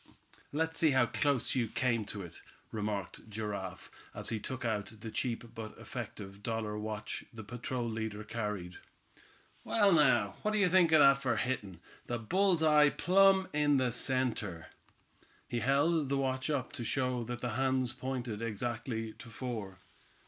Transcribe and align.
"Let's 0.51 0.79
see 0.79 0.89
how 0.97 1.05
close 1.05 1.53
you 1.53 1.67
came 1.67 2.05
to 2.05 2.23
it," 2.23 2.41
remarked 2.71 3.29
Giraffe, 3.29 3.91
as 4.15 4.29
he 4.29 4.39
took 4.39 4.65
out 4.65 4.87
the 5.01 5.11
cheap 5.11 5.53
but 5.53 5.77
effective 5.77 6.41
dollar 6.41 6.75
watch 6.75 7.23
the 7.31 7.43
patrol 7.43 7.87
leader 7.87 8.23
carried. 8.23 8.79
"Well, 9.63 9.91
now, 9.91 10.37
what 10.41 10.55
d'ye 10.55 10.67
think 10.69 10.91
of 10.91 11.01
that 11.01 11.21
for 11.21 11.35
hittin' 11.37 11.81
the 12.07 12.17
bull's 12.17 12.63
eye 12.63 12.89
plumb 12.89 13.47
in 13.53 13.77
the 13.77 13.91
center." 13.91 14.69
He 15.47 15.59
held 15.59 16.09
the 16.09 16.17
watch 16.17 16.49
up 16.49 16.73
to 16.73 16.83
show 16.83 17.23
that 17.25 17.41
the 17.41 17.51
hands 17.51 17.93
pointed 17.93 18.41
exactly 18.41 19.13
to 19.19 19.29
four. 19.29 19.77